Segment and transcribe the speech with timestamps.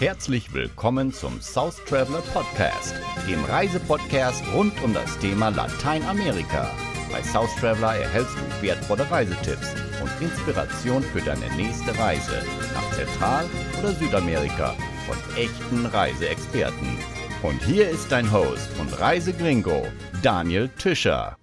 [0.00, 2.94] Herzlich willkommen zum South Traveler Podcast,
[3.28, 6.68] dem Reisepodcast rund um das Thema Lateinamerika.
[7.12, 9.72] Bei South Traveler erhältst du wertvolle Reisetipps
[10.02, 12.42] und Inspiration für deine nächste Reise
[12.74, 14.74] nach Zentral- oder Südamerika
[15.06, 16.98] von echten Reiseexperten.
[17.42, 19.86] Und hier ist dein Host und Reisegringo,
[20.22, 21.36] Daniel Tischer.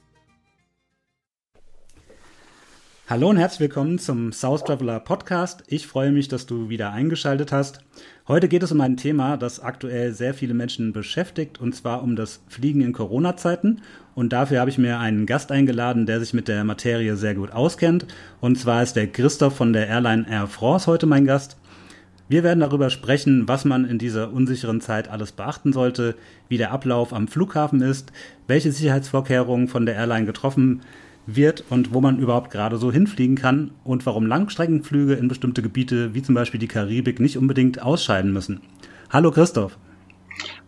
[3.11, 5.65] Hallo und herzlich willkommen zum South Traveler Podcast.
[5.67, 7.81] Ich freue mich, dass du wieder eingeschaltet hast.
[8.25, 12.15] Heute geht es um ein Thema, das aktuell sehr viele Menschen beschäftigt, und zwar um
[12.15, 13.81] das Fliegen in Corona-Zeiten.
[14.15, 17.51] Und dafür habe ich mir einen Gast eingeladen, der sich mit der Materie sehr gut
[17.51, 18.05] auskennt.
[18.39, 21.57] Und zwar ist der Christoph von der Airline Air France heute mein Gast.
[22.29, 26.15] Wir werden darüber sprechen, was man in dieser unsicheren Zeit alles beachten sollte,
[26.47, 28.13] wie der Ablauf am Flughafen ist,
[28.47, 30.79] welche Sicherheitsvorkehrungen von der Airline getroffen
[31.25, 36.13] wird und wo man überhaupt gerade so hinfliegen kann und warum Langstreckenflüge in bestimmte Gebiete
[36.13, 38.61] wie zum Beispiel die Karibik nicht unbedingt ausscheiden müssen.
[39.09, 39.77] Hallo Christoph.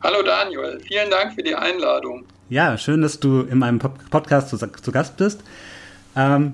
[0.02, 2.26] Hallo Daniel, vielen Dank für die Einladung.
[2.50, 5.44] Ja, schön, dass du in meinem Podcast zu, zu Gast bist.
[6.16, 6.54] Ähm,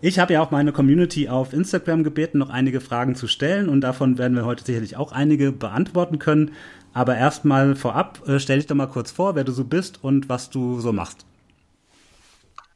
[0.00, 3.80] ich habe ja auch meine Community auf Instagram gebeten, noch einige Fragen zu stellen und
[3.80, 6.52] davon werden wir heute sicherlich auch einige beantworten können.
[6.92, 10.28] Aber erstmal vorab, äh, stell dich doch mal kurz vor, wer du so bist und
[10.28, 11.27] was du so machst.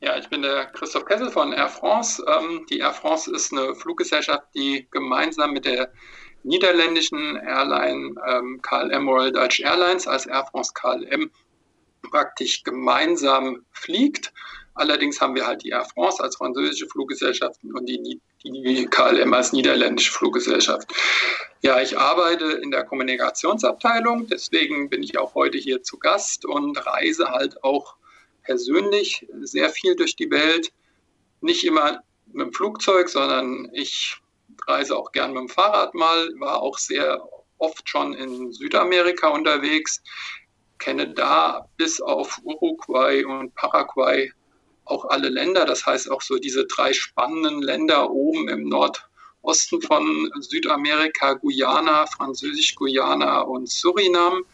[0.04, 2.24] Ja, ich bin der Christoph Kessel von Air France.
[2.26, 5.92] Ähm, die Air France ist eine Fluggesellschaft, die gemeinsam mit der
[6.42, 11.30] niederländischen Airline ähm, KLM Royal Dutch Airlines als Air France KLM
[12.10, 14.32] praktisch gemeinsam fliegt.
[14.74, 19.52] Allerdings haben wir halt die Air France als französische Fluggesellschaft und die, die KLM als
[19.52, 20.92] niederländische Fluggesellschaft.
[21.60, 26.76] Ja, ich arbeite in der Kommunikationsabteilung, deswegen bin ich auch heute hier zu Gast und
[26.88, 27.94] reise halt auch
[28.42, 30.72] persönlich sehr viel durch die Welt.
[31.40, 34.16] Nicht immer mit dem Flugzeug, sondern ich
[34.66, 37.22] reise auch gern mit dem Fahrrad mal, war auch sehr
[37.58, 40.02] oft schon in Südamerika unterwegs,
[40.78, 44.32] kenne da bis auf Uruguay und Paraguay
[44.84, 45.64] auch alle Länder.
[45.64, 53.42] Das heißt auch so diese drei spannenden Länder oben im Nordosten von Südamerika, Guyana, Französisch-Guyana
[53.42, 54.44] und Surinam.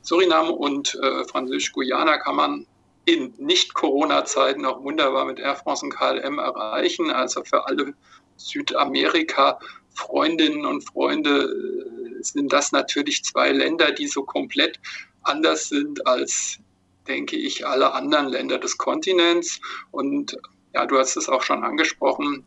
[0.00, 2.66] Surinam und äh, Französisch-Guyana kann man
[3.06, 7.10] in Nicht-Corona-Zeiten auch wunderbar mit Air France und KLM erreichen.
[7.10, 7.94] Also für alle
[8.36, 14.80] Südamerika-Freundinnen und Freunde äh, sind das natürlich zwei Länder, die so komplett
[15.22, 16.58] anders sind als,
[17.06, 19.60] denke ich, alle anderen Länder des Kontinents.
[19.92, 20.36] Und
[20.74, 22.44] ja, du hast es auch schon angesprochen.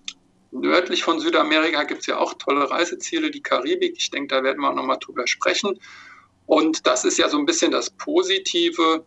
[0.51, 3.95] Nördlich von Südamerika gibt es ja auch tolle Reiseziele, die Karibik.
[3.97, 5.79] Ich denke, da werden wir auch nochmal drüber sprechen.
[6.47, 9.05] Und das ist ja so ein bisschen das Positive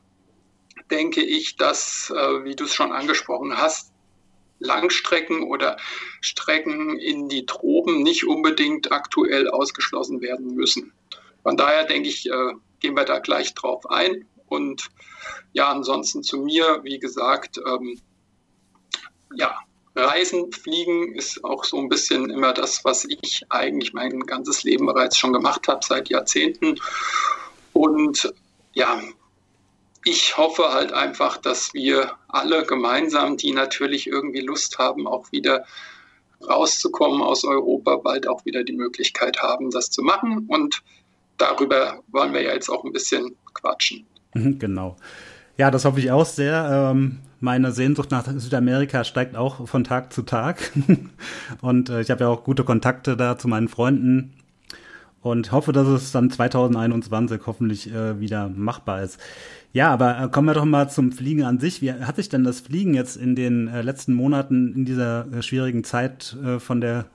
[0.90, 3.92] denke ich, dass, äh, wie du es schon angesprochen hast,
[4.58, 5.76] Langstrecken oder
[6.20, 10.92] Strecken in die Tropen nicht unbedingt aktuell ausgeschlossen werden müssen.
[11.42, 14.26] Von daher denke ich, äh, gehen wir da gleich drauf ein.
[14.46, 14.90] Und
[15.52, 18.00] ja, ansonsten zu mir, wie gesagt, ähm,
[19.34, 19.56] ja,
[19.94, 24.86] Reisen, Fliegen ist auch so ein bisschen immer das, was ich eigentlich mein ganzes Leben
[24.86, 26.80] bereits schon gemacht habe, seit Jahrzehnten.
[27.72, 28.32] Und
[28.72, 29.02] ja,
[30.04, 35.64] ich hoffe halt einfach, dass wir alle gemeinsam, die natürlich irgendwie Lust haben, auch wieder
[36.48, 40.46] rauszukommen aus Europa, bald auch wieder die Möglichkeit haben, das zu machen.
[40.48, 40.82] Und
[41.38, 44.04] darüber wollen wir ja jetzt auch ein bisschen quatschen.
[44.34, 44.96] Mhm, genau.
[45.56, 46.90] Ja, das hoffe ich auch sehr.
[46.90, 50.72] Ähm, meine Sehnsucht nach Südamerika steigt auch von Tag zu Tag.
[51.60, 54.34] Und äh, ich habe ja auch gute Kontakte da zu meinen Freunden
[55.22, 59.20] und hoffe, dass es dann 2021 hoffentlich äh, wieder machbar ist.
[59.72, 61.80] Ja, aber äh, kommen wir doch mal zum Fliegen an sich.
[61.80, 65.42] Wie hat sich denn das Fliegen jetzt in den äh, letzten Monaten in dieser äh,
[65.42, 67.06] schwierigen Zeit von der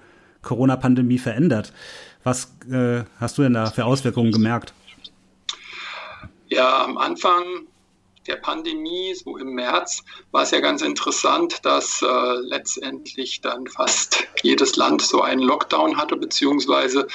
[0.41, 1.73] Corona-Pandemie verändert?
[2.23, 2.51] Was
[3.19, 4.73] hast du denn da für Auswirkungen gemerkt?
[6.49, 7.43] Ja, am Anfang
[8.27, 14.27] der Pandemie, so im März, war es ja ganz interessant, dass äh, letztendlich dann fast
[14.43, 17.07] jedes Land so einen Lockdown hatte, beziehungsweise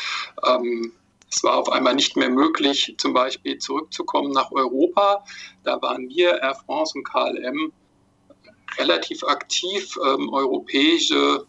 [0.44, 0.92] ähm,
[1.34, 5.24] es war auf einmal nicht mehr möglich, zum Beispiel zurückzukommen nach Europa.
[5.64, 7.72] Da waren wir, Air France und KLM,
[8.76, 11.46] relativ aktiv, ähm, europäische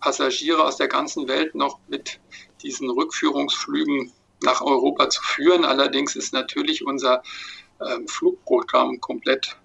[0.00, 2.20] Passagiere aus der ganzen Welt noch mit
[2.62, 4.10] diesen Rückführungsflügen
[4.42, 5.66] nach Europa zu führen.
[5.66, 7.22] Allerdings ist natürlich unser
[7.86, 9.58] ähm, Flugprogramm komplett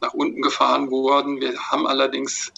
[0.00, 1.40] nach unten gefahren worden.
[1.40, 2.52] Wir haben allerdings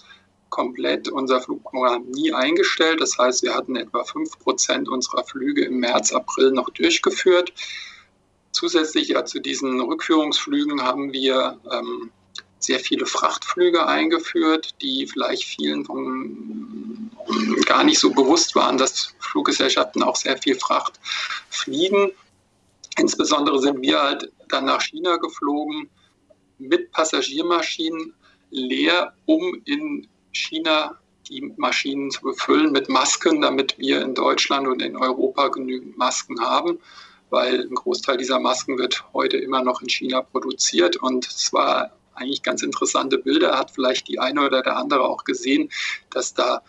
[0.52, 3.00] komplett unser Flugprogramm nie eingestellt.
[3.00, 7.52] Das heißt, wir hatten etwa 5% unserer Flüge im März, April noch durchgeführt.
[8.52, 12.10] Zusätzlich ja zu diesen Rückführungsflügen haben wir ähm,
[12.58, 17.10] sehr viele Frachtflüge eingeführt, die vielleicht vielen von,
[17.64, 21.00] gar nicht so bewusst waren, dass Fluggesellschaften auch sehr viel Fracht
[21.48, 22.12] fliegen.
[22.98, 25.88] Insbesondere sind wir halt dann nach China geflogen
[26.58, 28.12] mit Passagiermaschinen
[28.50, 30.98] leer, um in China
[31.28, 36.40] die Maschinen zu befüllen mit Masken, damit wir in Deutschland und in Europa genügend Masken
[36.40, 36.78] haben,
[37.30, 40.96] weil ein Großteil dieser Masken wird heute immer noch in China produziert.
[40.96, 45.24] Und es war eigentlich ganz interessante Bilder, hat vielleicht die eine oder der andere auch
[45.24, 45.70] gesehen,
[46.10, 46.62] dass da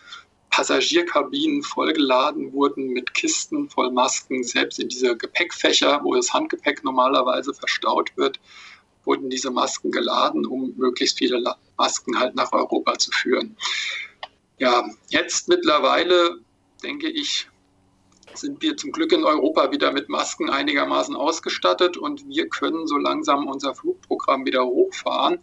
[0.50, 7.52] Passagierkabinen vollgeladen wurden mit Kisten voll Masken, selbst in diese Gepäckfächer, wo das Handgepäck normalerweise
[7.52, 8.38] verstaut wird,
[9.04, 11.42] wurden diese Masken geladen, um möglichst viele
[11.76, 13.56] Masken halt nach Europa zu führen.
[14.58, 16.38] Ja, jetzt mittlerweile,
[16.82, 17.48] denke ich,
[18.34, 22.96] sind wir zum Glück in Europa wieder mit Masken einigermaßen ausgestattet und wir können so
[22.96, 25.38] langsam unser Flugprogramm wieder hochfahren.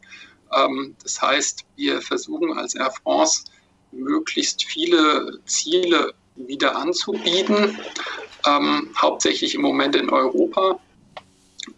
[0.54, 3.46] Ähm, das heißt, wir versuchen als Air France
[3.92, 7.78] möglichst viele Ziele wieder anzubieten,
[8.46, 10.80] ähm, hauptsächlich im Moment in Europa,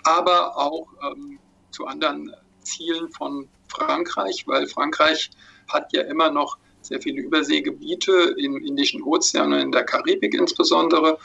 [0.03, 1.39] aber auch ähm,
[1.73, 5.31] zu anderen Zielen von Frankreich, weil Frankreich
[5.67, 11.17] hat ja immer noch sehr viele Überseegebiete im Indischen Ozean und in der Karibik insbesondere.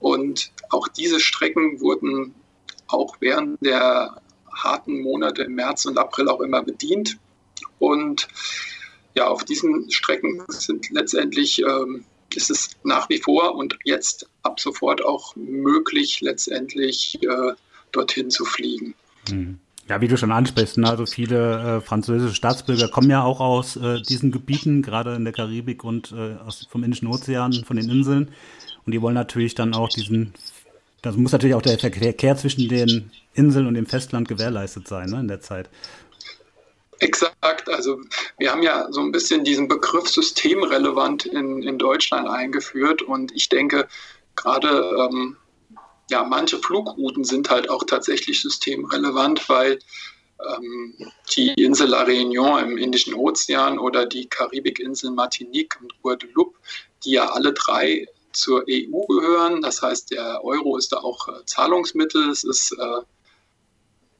[0.00, 2.34] Und auch diese Strecken wurden
[2.88, 4.20] auch während der
[4.52, 7.18] harten Monate im März und April auch immer bedient.
[7.78, 8.28] Und
[9.14, 12.04] ja, auf diesen Strecken sind letztendlich ähm,
[12.34, 17.52] ist es nach wie vor und jetzt ab sofort auch möglich, letztendlich äh,
[17.92, 18.94] dorthin zu fliegen.
[19.30, 19.60] Mhm.
[19.88, 23.76] Ja, wie du schon ansprichst, ne, also viele äh, französische Staatsbürger kommen ja auch aus
[23.76, 27.90] äh, diesen Gebieten, gerade in der Karibik und äh, aus, vom Indischen Ozean, von den
[27.90, 28.30] Inseln.
[28.86, 30.32] Und die wollen natürlich dann auch diesen,
[31.02, 35.20] das muss natürlich auch der Verkehr zwischen den Inseln und dem Festland gewährleistet sein ne,
[35.20, 35.68] in der Zeit.
[37.00, 38.00] Exakt, also
[38.38, 43.50] wir haben ja so ein bisschen diesen Begriff systemrelevant in, in Deutschland eingeführt und ich
[43.50, 43.86] denke,
[44.36, 45.36] gerade ähm,
[46.10, 49.78] ja, manche Flugrouten sind halt auch tatsächlich systemrelevant, weil
[50.56, 50.94] ähm,
[51.34, 56.58] die Insel La Réunion im Indischen Ozean oder die Karibikinseln Martinique und Guadeloupe,
[57.04, 59.62] die ja alle drei zur EU gehören.
[59.62, 62.30] Das heißt, der Euro ist da auch äh, Zahlungsmittel.
[62.30, 63.00] Es ist äh,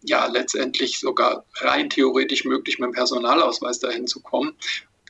[0.02, 4.56] ja letztendlich sogar rein theoretisch möglich, mit dem Personalausweis dahin zu kommen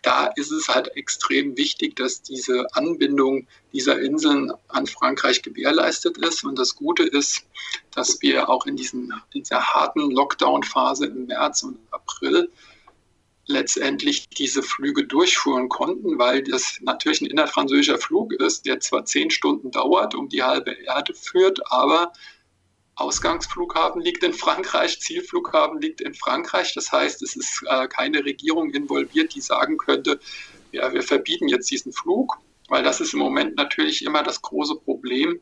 [0.04, 6.44] da ist es halt extrem wichtig, dass diese Anbindung dieser Inseln an Frankreich gewährleistet ist.
[6.44, 7.46] Und das Gute ist,
[7.90, 12.50] dass wir auch in diesen, dieser harten Lockdown-Phase im März und April
[13.46, 19.30] letztendlich diese Flüge durchführen konnten, weil das natürlich ein innerfranzösischer Flug ist, der zwar zehn
[19.30, 22.12] Stunden dauert, um die halbe Erde führt, aber
[22.96, 26.75] Ausgangsflughafen liegt in Frankreich, Zielflughafen liegt in Frankreich.
[26.75, 30.20] Das heißt, es ist äh, keine Regierung involviert, die sagen könnte,
[30.73, 32.37] ja, wir verbieten jetzt diesen Flug,
[32.69, 35.41] weil das ist im Moment natürlich immer das große Problem,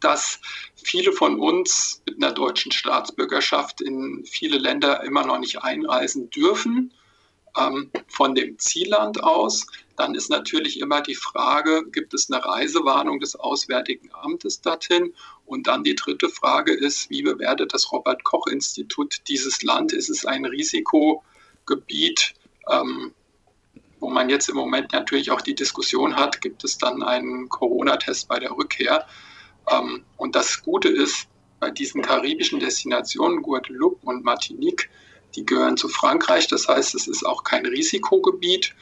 [0.00, 0.40] dass
[0.76, 6.92] viele von uns mit einer deutschen Staatsbürgerschaft in viele Länder immer noch nicht einreisen dürfen
[7.56, 9.66] ähm, von dem Zielland aus.
[9.96, 15.14] Dann ist natürlich immer die Frage, gibt es eine Reisewarnung des Auswärtigen Amtes dorthin?
[15.46, 19.92] Und dann die dritte Frage ist, wie bewertet das Robert Koch Institut dieses Land?
[19.92, 22.34] Ist es ein Risikogebiet?
[22.70, 23.12] Ähm,
[24.00, 28.28] wo man jetzt im Moment natürlich auch die Diskussion hat, gibt es dann einen Corona-Test
[28.28, 29.06] bei der Rückkehr?
[29.70, 31.28] Ähm, und das Gute ist,
[31.60, 34.88] bei diesen karibischen Destinationen, Guadeloupe und Martinique,
[35.34, 36.48] die gehören zu Frankreich.
[36.48, 38.74] Das heißt, es ist auch kein Risikogebiet.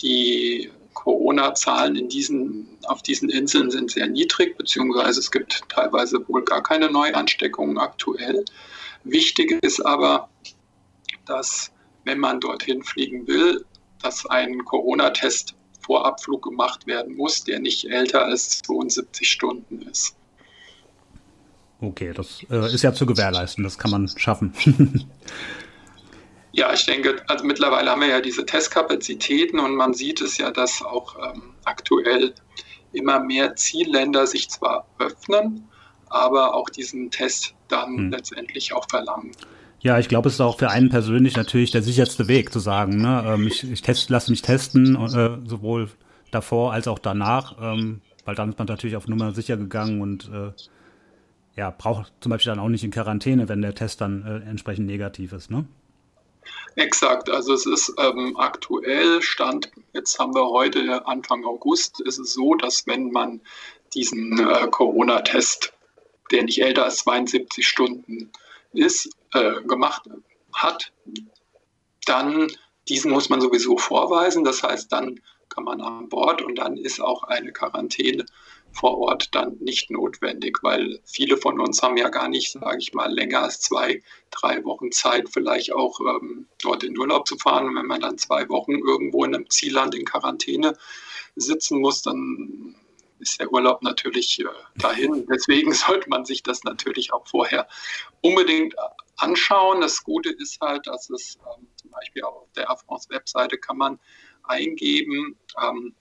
[0.00, 6.44] Die Corona-Zahlen in diesen, auf diesen Inseln sind sehr niedrig, beziehungsweise es gibt teilweise wohl
[6.44, 8.44] gar keine Neuansteckungen aktuell.
[9.04, 10.28] Wichtig ist aber,
[11.26, 11.70] dass
[12.04, 13.64] wenn man dorthin fliegen will,
[14.02, 20.14] dass ein Corona-Test vor Abflug gemacht werden muss, der nicht älter als 72 Stunden ist.
[21.80, 24.54] Okay, das äh, ist ja zu gewährleisten, das kann man schaffen.
[26.52, 30.50] Ja, ich denke, also mittlerweile haben wir ja diese Testkapazitäten und man sieht es ja,
[30.50, 32.34] dass auch ähm, aktuell
[32.92, 35.66] immer mehr Zielländer sich zwar öffnen,
[36.10, 38.10] aber auch diesen Test dann hm.
[38.10, 39.32] letztendlich auch verlangen.
[39.80, 43.00] Ja, ich glaube, es ist auch für einen persönlich natürlich der sicherste Weg zu sagen,
[43.00, 43.24] ne?
[43.26, 45.90] Ähm, ich, ich test, lasse mich testen, äh, sowohl
[46.30, 50.30] davor als auch danach, ähm, weil dann ist man natürlich auf Nummer sicher gegangen und
[50.32, 50.52] äh,
[51.56, 54.86] ja, braucht zum Beispiel dann auch nicht in Quarantäne, wenn der Test dann äh, entsprechend
[54.86, 55.64] negativ ist, ne?
[56.76, 62.32] Exakt, also es ist ähm, aktuell Stand, jetzt haben wir heute Anfang August, ist es
[62.32, 63.40] so, dass wenn man
[63.94, 65.72] diesen äh, Corona-Test,
[66.30, 68.30] der nicht älter als 72 Stunden
[68.72, 70.08] ist, äh, gemacht
[70.54, 70.92] hat,
[72.06, 72.50] dann
[72.88, 74.44] diesen muss man sowieso vorweisen.
[74.44, 75.20] Das heißt, dann
[75.50, 78.24] kann man an Bord und dann ist auch eine Quarantäne
[78.72, 82.94] vor Ort dann nicht notwendig, weil viele von uns haben ja gar nicht, sage ich
[82.94, 87.66] mal, länger als zwei, drei Wochen Zeit, vielleicht auch ähm, dort in Urlaub zu fahren.
[87.66, 90.76] Und wenn man dann zwei Wochen irgendwo in einem Zielland in Quarantäne
[91.36, 92.74] sitzen muss, dann
[93.18, 94.44] ist der Urlaub natürlich äh,
[94.76, 95.26] dahin.
[95.30, 97.68] Deswegen sollte man sich das natürlich auch vorher
[98.20, 98.74] unbedingt
[99.16, 99.80] anschauen.
[99.80, 103.78] Das Gute ist halt, dass es ähm, zum Beispiel auf der Air France Webseite kann
[103.78, 103.98] man
[104.44, 105.94] eingeben, ähm,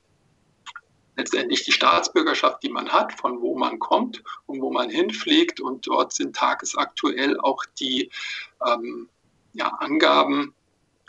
[1.22, 5.60] letztendlich die Staatsbürgerschaft, die man hat, von wo man kommt und wo man hinfliegt.
[5.60, 8.10] Und dort sind tagesaktuell auch die
[8.66, 9.08] ähm,
[9.54, 10.56] ja, Angaben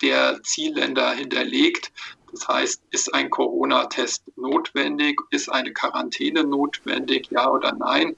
[0.03, 1.93] der Zielländer hinterlegt.
[2.31, 5.19] Das heißt, ist ein Corona-Test notwendig?
[5.31, 7.29] Ist eine Quarantäne notwendig?
[7.31, 8.17] Ja oder nein?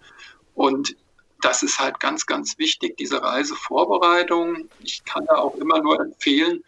[0.54, 0.96] Und
[1.42, 4.68] das ist halt ganz, ganz wichtig, diese Reisevorbereitung.
[4.80, 6.64] Ich kann da auch immer nur empfehlen,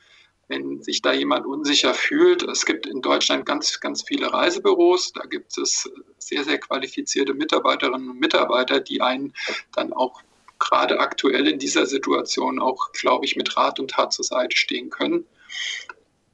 [0.48, 2.42] wenn sich da jemand unsicher fühlt.
[2.42, 5.12] Es gibt in Deutschland ganz, ganz viele Reisebüros.
[5.12, 9.34] Da gibt es sehr, sehr qualifizierte Mitarbeiterinnen und Mitarbeiter, die einen
[9.74, 10.22] dann auch
[10.58, 14.90] gerade aktuell in dieser Situation auch, glaube ich, mit Rat und Tat zur Seite stehen
[14.90, 15.26] können.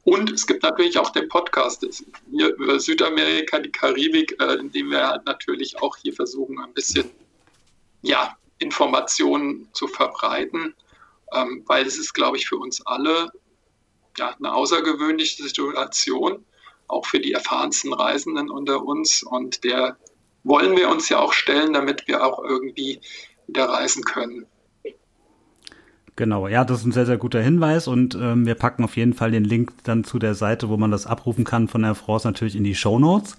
[0.04, 1.86] Und es gibt natürlich auch den Podcast
[2.30, 6.74] hier über Südamerika, die Karibik, äh, in dem wir halt natürlich auch hier versuchen, ein
[6.74, 7.08] bisschen
[8.02, 10.74] ja, Informationen zu verbreiten,
[11.32, 13.30] ähm, weil es ist, glaube ich, für uns alle
[14.18, 16.44] ja, eine außergewöhnliche Situation,
[16.88, 19.22] auch für die erfahrensten Reisenden unter uns.
[19.22, 19.96] Und der
[20.44, 23.00] wollen wir uns ja auch stellen, damit wir auch irgendwie
[23.46, 24.46] wieder reisen können.
[26.16, 29.14] Genau, ja, das ist ein sehr, sehr guter Hinweis und ähm, wir packen auf jeden
[29.14, 32.28] Fall den Link dann zu der Seite, wo man das abrufen kann von der France
[32.28, 33.38] natürlich in die Show Notes.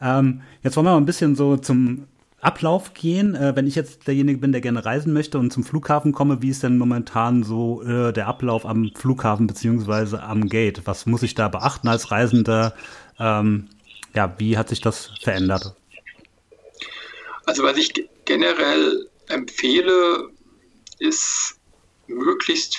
[0.00, 2.08] Ähm, jetzt wollen wir mal ein bisschen so zum
[2.40, 3.34] Ablauf gehen.
[3.34, 6.50] Äh, wenn ich jetzt derjenige bin, der gerne reisen möchte und zum Flughafen komme, wie
[6.50, 10.82] ist denn momentan so äh, der Ablauf am Flughafen beziehungsweise am Gate?
[10.86, 12.74] Was muss ich da beachten als Reisender?
[13.18, 13.68] Ähm,
[14.14, 15.74] ja, wie hat sich das verändert?
[17.46, 17.92] Also was ich
[18.24, 20.28] generell empfehle,
[20.98, 21.58] ist
[22.06, 22.78] möglichst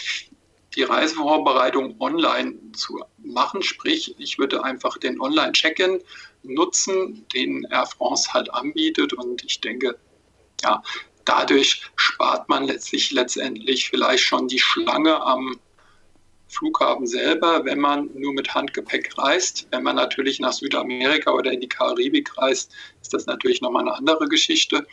[0.75, 3.61] die Reisevorbereitung online zu machen.
[3.61, 6.01] Sprich, ich würde einfach den Online-Check-In
[6.43, 9.13] nutzen, den Air France halt anbietet.
[9.13, 9.97] Und ich denke,
[10.63, 10.81] ja,
[11.25, 15.59] dadurch spart man letztlich letztendlich vielleicht schon die Schlange am
[16.47, 19.67] Flughafen selber, wenn man nur mit Handgepäck reist.
[19.71, 23.95] Wenn man natürlich nach Südamerika oder in die Karibik reist, ist das natürlich nochmal eine
[23.95, 24.85] andere Geschichte.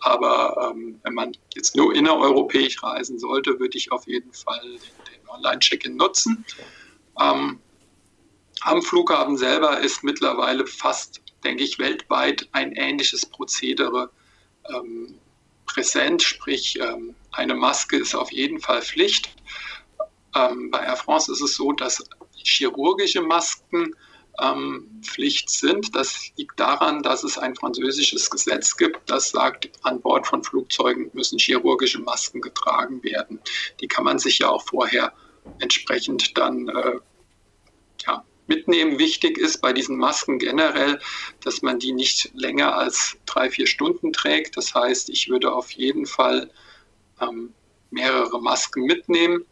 [0.00, 5.14] Aber ähm, wenn man jetzt nur innereuropäisch reisen sollte, würde ich auf jeden Fall den,
[5.14, 6.44] den Online-Check-In nutzen.
[7.20, 7.60] Ähm,
[8.62, 14.10] am Flughafen selber ist mittlerweile fast, denke ich, weltweit ein ähnliches Prozedere
[14.68, 15.18] ähm,
[15.66, 19.34] präsent, sprich ähm, eine Maske ist auf jeden Fall Pflicht.
[20.34, 23.94] Ähm, bei Air France ist es so, dass chirurgische Masken
[24.40, 25.94] ähm, Pflicht sind.
[25.94, 31.10] Das liegt daran, dass es ein französisches Gesetz gibt, das sagt, an Bord von Flugzeugen
[31.12, 33.40] müssen chirurgische Masken getragen werden.
[33.80, 35.12] Die kann man sich ja auch vorher
[35.58, 36.98] entsprechend dann äh,
[38.06, 38.98] ja, mitnehmen.
[38.98, 41.00] Wichtig ist bei diesen Masken generell,
[41.42, 44.56] dass man die nicht länger als drei, vier Stunden trägt.
[44.58, 46.50] Das heißt, ich würde auf jeden Fall
[47.20, 47.54] ähm,
[47.90, 49.46] mehrere Masken mitnehmen,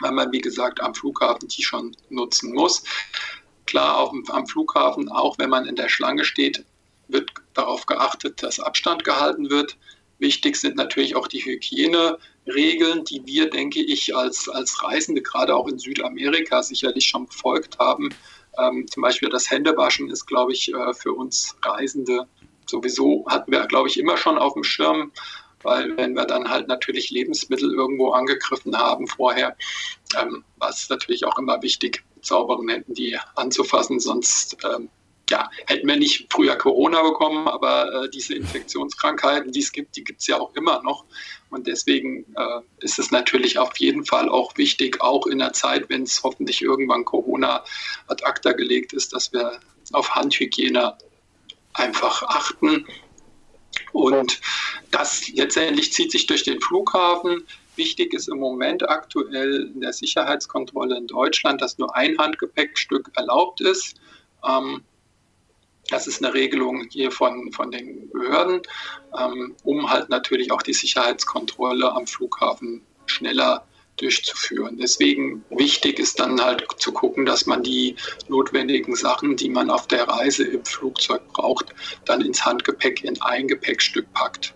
[0.00, 2.82] weil man, wie gesagt, am Flughafen die schon nutzen muss.
[3.66, 6.64] Klar, auf, am Flughafen, auch wenn man in der Schlange steht,
[7.08, 9.76] wird darauf geachtet, dass Abstand gehalten wird.
[10.24, 15.68] Wichtig sind natürlich auch die Hygieneregeln, die wir, denke ich, als, als Reisende gerade auch
[15.68, 18.08] in Südamerika sicherlich schon befolgt haben.
[18.56, 22.26] Ähm, zum Beispiel das Händewaschen ist, glaube ich, äh, für uns Reisende
[22.64, 25.12] sowieso, hatten wir, glaube ich, immer schon auf dem Schirm,
[25.62, 29.54] weil wenn wir dann halt natürlich Lebensmittel irgendwo angegriffen haben vorher,
[30.18, 34.88] ähm, war es natürlich auch immer wichtig, mit sauberen Händen die anzufassen, sonst ähm,
[35.30, 40.04] ja, hätten wir nicht früher Corona bekommen, aber äh, diese Infektionskrankheiten, die es gibt, die
[40.04, 41.04] gibt es ja auch immer noch.
[41.50, 45.88] Und deswegen äh, ist es natürlich auf jeden Fall auch wichtig, auch in der Zeit,
[45.88, 47.64] wenn es hoffentlich irgendwann Corona
[48.08, 49.60] ad acta gelegt ist, dass wir
[49.92, 50.96] auf Handhygiene
[51.72, 52.86] einfach achten.
[53.92, 54.40] Und
[54.90, 57.46] das letztendlich zieht sich durch den Flughafen.
[57.76, 63.60] Wichtig ist im Moment aktuell in der Sicherheitskontrolle in Deutschland, dass nur ein Handgepäckstück erlaubt
[63.60, 63.96] ist.
[64.46, 64.82] Ähm,
[65.90, 68.62] das ist eine Regelung hier von, von den Behörden,
[69.18, 73.64] ähm, um halt natürlich auch die Sicherheitskontrolle am Flughafen schneller
[73.96, 74.76] durchzuführen.
[74.80, 77.96] Deswegen wichtig ist dann halt zu gucken, dass man die
[78.28, 81.74] notwendigen Sachen, die man auf der Reise im Flugzeug braucht,
[82.04, 84.54] dann ins Handgepäck in ein Gepäckstück packt.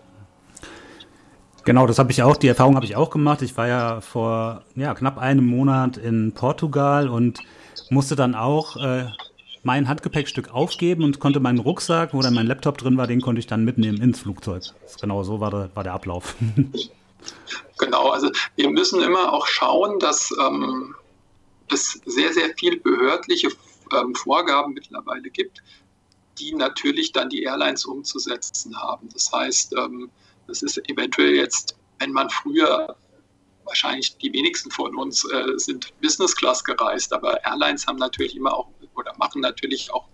[1.63, 3.41] Genau, das habe ich auch, die Erfahrung habe ich auch gemacht.
[3.41, 7.39] Ich war ja vor ja, knapp einem Monat in Portugal und
[7.89, 9.05] musste dann auch äh,
[9.69, 13.37] mein Handgepäckstück aufgeben und konnte meinen Rucksack, wo dann mein Laptop drin war, den konnte
[13.37, 14.63] ich dann mitnehmen ins Flugzeug.
[14.99, 16.35] Genau so war der, war der Ablauf.
[17.77, 20.95] Genau, also wir müssen immer auch schauen, dass ähm,
[21.71, 23.49] es sehr, sehr viele behördliche
[23.93, 25.61] ähm, Vorgaben mittlerweile gibt,
[26.39, 29.09] die natürlich dann die Airlines umzusetzen haben.
[29.13, 30.09] Das heißt, ähm,
[30.47, 32.95] das ist eventuell jetzt, wenn man früher
[33.65, 38.53] wahrscheinlich die wenigsten von uns äh, sind Business Class gereist, aber Airlines haben natürlich immer
[38.53, 38.69] auch
[38.99, 40.07] oder machen natürlich auch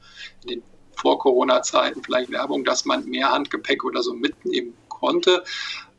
[0.43, 0.63] in den
[0.95, 5.43] Vor-Corona-Zeiten vielleicht Werbung, dass man mehr Handgepäck oder so mitnehmen konnte.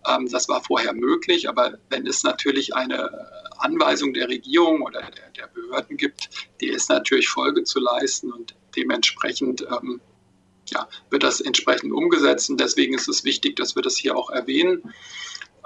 [0.07, 3.11] Ähm, das war vorher möglich, aber wenn es natürlich eine
[3.59, 6.29] Anweisung der Regierung oder der, der Behörden gibt,
[6.61, 10.01] die ist natürlich Folge zu leisten und dementsprechend ähm,
[10.69, 14.31] ja, wird das entsprechend umgesetzt und deswegen ist es wichtig, dass wir das hier auch
[14.31, 14.93] erwähnen.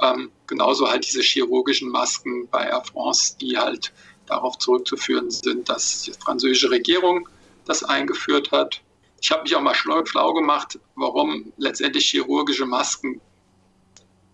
[0.03, 3.93] Ähm, genauso halt diese chirurgischen Masken bei Air France, die halt
[4.31, 7.29] darauf zurückzuführen sind, dass die französische Regierung
[7.67, 8.81] das eingeführt hat.
[9.21, 13.21] Ich habe mich auch mal schlau, schlau gemacht, warum letztendlich chirurgische Masken,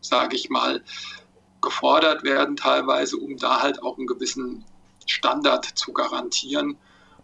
[0.00, 0.82] sage ich mal,
[1.60, 4.64] gefordert werden teilweise, um da halt auch einen gewissen
[5.06, 6.76] Standard zu garantieren.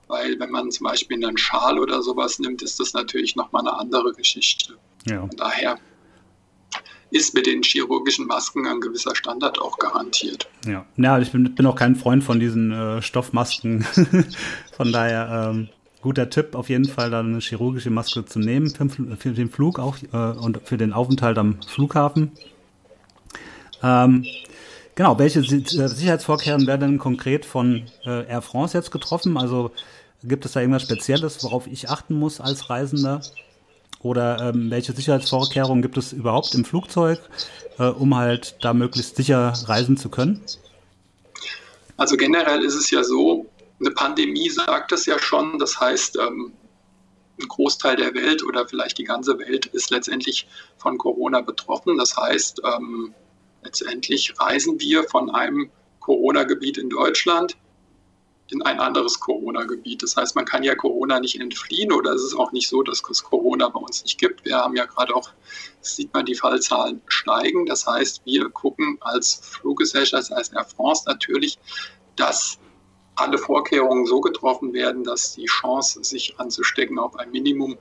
[0.08, 3.78] Weil wenn man zum Beispiel einen Schal oder sowas nimmt, ist das natürlich nochmal eine
[3.78, 4.76] andere Geschichte.
[5.06, 5.20] Ja.
[5.20, 5.78] Von daher
[7.12, 10.48] ist mit den chirurgischen Masken ein gewisser Standard auch garantiert.
[10.66, 13.84] Ja, ja ich bin, bin auch kein Freund von diesen äh, Stoffmasken.
[14.76, 15.68] von daher ähm,
[16.00, 19.78] guter Tipp, auf jeden Fall dann eine chirurgische Maske zu nehmen für, für den Flug
[19.78, 22.32] auch äh, und für den Aufenthalt am Flughafen.
[23.82, 24.26] Ähm,
[24.94, 29.36] genau, welche äh, Sicherheitsvorkehrungen werden denn konkret von äh, Air France jetzt getroffen?
[29.36, 29.70] Also
[30.24, 33.20] gibt es da irgendwas Spezielles, worauf ich achten muss als Reisender?
[34.02, 37.20] Oder ähm, welche Sicherheitsvorkehrungen gibt es überhaupt im Flugzeug,
[37.78, 40.42] äh, um halt da möglichst sicher reisen zu können?
[41.96, 43.46] Also generell ist es ja so,
[43.78, 45.58] eine Pandemie sagt es ja schon.
[45.58, 46.52] Das heißt, ähm,
[47.40, 51.96] ein Großteil der Welt oder vielleicht die ganze Welt ist letztendlich von Corona betroffen.
[51.96, 53.14] Das heißt, ähm,
[53.62, 57.56] letztendlich reisen wir von einem Corona-Gebiet in Deutschland
[58.50, 60.02] in ein anderes Corona-Gebiet.
[60.02, 63.02] Das heißt, man kann ja Corona nicht entfliehen oder es ist auch nicht so, dass
[63.08, 64.44] es Corona bei uns nicht gibt.
[64.44, 65.30] Wir haben ja gerade auch,
[65.80, 67.66] sieht man, die Fallzahlen steigen.
[67.66, 71.58] Das heißt, wir gucken als Fluggesellschaft, als Air France natürlich,
[72.16, 72.58] dass
[73.14, 77.78] alle Vorkehrungen so getroffen werden, dass die Chance, sich anzustecken, auf ein Minimum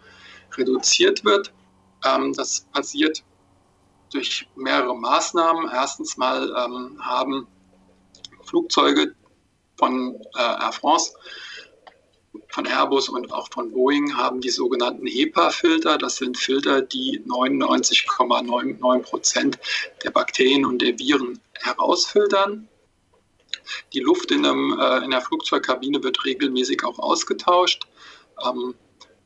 [0.58, 1.54] reduziert wird.
[2.06, 3.24] Ähm, das passiert
[4.12, 5.70] durch mehrere Maßnahmen.
[5.74, 7.48] Erstens mal ähm, haben
[8.44, 9.16] Flugzeuge
[9.82, 11.14] von äh, Air France,
[12.50, 15.98] von Airbus und auch von Boeing haben die sogenannten HEPA-Filter.
[15.98, 19.60] Das sind Filter, die 99,99 Prozent
[20.04, 22.68] der Bakterien und der Viren herausfiltern.
[23.94, 27.88] Die Luft in, einem, äh, in der Flugzeugkabine wird regelmäßig auch ausgetauscht.
[28.46, 28.76] Ähm,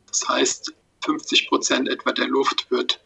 [0.08, 3.02] das heißt, 50 Prozent etwa der Luft wird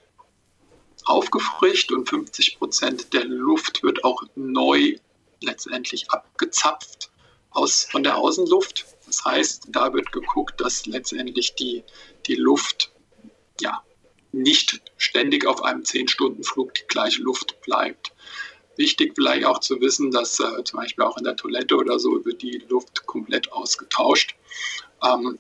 [1.05, 4.97] aufgefrischt und 50 Prozent der Luft wird auch neu
[5.41, 7.09] letztendlich abgezapft
[7.51, 8.85] aus, von der Außenluft.
[9.05, 11.83] Das heißt, da wird geguckt, dass letztendlich die,
[12.27, 12.91] die Luft
[13.59, 13.83] ja,
[14.31, 18.13] nicht ständig auf einem 10-Stunden-Flug die gleiche Luft bleibt.
[18.75, 22.23] Wichtig vielleicht auch zu wissen, dass äh, zum Beispiel auch in der Toilette oder so
[22.23, 24.35] wird die Luft komplett ausgetauscht.
[25.03, 25.39] Ähm,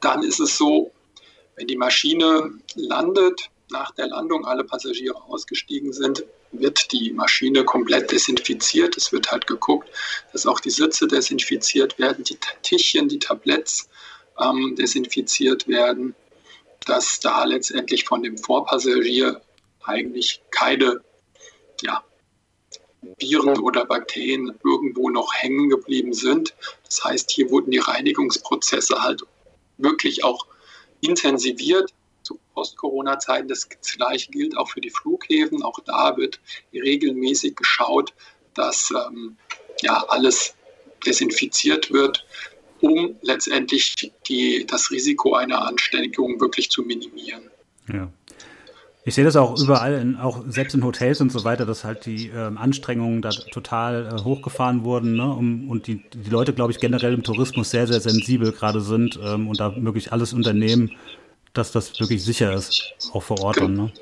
[0.00, 0.92] dann ist es so,
[1.56, 8.10] wenn die Maschine landet, nach der Landung alle Passagiere ausgestiegen sind, wird die Maschine komplett
[8.10, 8.96] desinfiziert.
[8.96, 9.88] Es wird halt geguckt,
[10.32, 13.88] dass auch die Sitze desinfiziert werden, die Tischchen, die Tabletts
[14.40, 16.14] ähm, desinfiziert werden,
[16.86, 19.40] dass da letztendlich von dem Vorpassagier
[19.84, 21.00] eigentlich keine
[21.82, 22.02] ja,
[23.18, 26.54] Viren oder Bakterien irgendwo noch hängen geblieben sind.
[26.84, 29.22] Das heißt, hier wurden die Reinigungsprozesse halt
[29.76, 30.46] wirklich auch
[31.00, 31.92] intensiviert
[32.58, 33.48] Post-Corona-Zeiten.
[33.48, 35.62] Das gleiche gilt auch für die Flughäfen.
[35.62, 36.40] Auch da wird
[36.72, 38.12] regelmäßig geschaut,
[38.54, 39.36] dass ähm,
[39.82, 40.54] ja, alles
[41.06, 42.26] desinfiziert wird,
[42.80, 47.42] um letztendlich die, das Risiko einer Ansteckung wirklich zu minimieren.
[47.92, 48.10] Ja.
[49.04, 52.04] Ich sehe das auch überall, in, auch selbst in Hotels und so weiter, dass halt
[52.04, 55.32] die ähm, Anstrengungen da total äh, hochgefahren wurden ne?
[55.32, 59.18] um, und die, die Leute, glaube ich, generell im Tourismus sehr, sehr sensibel gerade sind
[59.24, 60.90] ähm, und da wirklich alles unternehmen,
[61.58, 63.58] dass das wirklich sicher ist, auch vor Ort.
[63.58, 63.92] Dann, ne?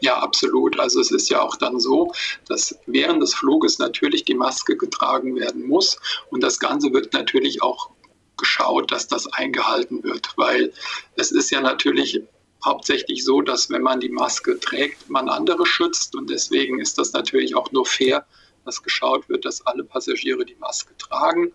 [0.00, 0.80] Ja, absolut.
[0.80, 2.12] Also es ist ja auch dann so,
[2.48, 5.96] dass während des Fluges natürlich die Maske getragen werden muss
[6.30, 7.90] und das Ganze wird natürlich auch
[8.36, 10.72] geschaut, dass das eingehalten wird, weil
[11.14, 12.20] es ist ja natürlich
[12.64, 17.12] hauptsächlich so, dass wenn man die Maske trägt, man andere schützt und deswegen ist das
[17.12, 18.26] natürlich auch nur fair,
[18.64, 21.52] dass geschaut wird, dass alle Passagiere die Maske tragen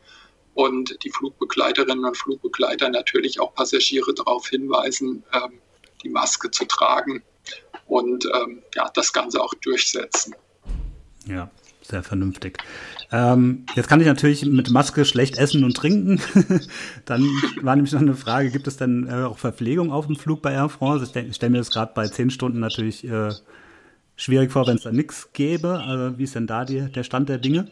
[0.58, 5.60] und die Flugbegleiterinnen und Flugbegleiter natürlich auch Passagiere darauf hinweisen, ähm,
[6.02, 7.22] die Maske zu tragen
[7.86, 10.34] und ähm, ja, das Ganze auch durchsetzen.
[11.28, 11.52] Ja,
[11.84, 12.58] sehr vernünftig.
[13.12, 16.20] Ähm, jetzt kann ich natürlich mit Maske schlecht essen und trinken.
[17.06, 17.22] Dann
[17.62, 20.54] war nämlich noch eine Frage, gibt es denn äh, auch Verpflegung auf dem Flug bei
[20.54, 21.12] Air France?
[21.20, 23.30] Ich, stelle mir das gerade bei zehn Stunden natürlich äh,
[24.16, 25.82] schwierig vor, wenn es da nichts gäbe.
[25.82, 27.70] Also wie ist denn da die, der Stand der Dinge?